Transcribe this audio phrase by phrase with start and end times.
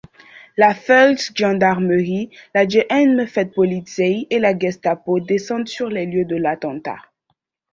[0.61, 6.97] La Feldgendarmerie, la Geheime Feldpolizei et la Gestapo descendent sur les lieux de l'attentat.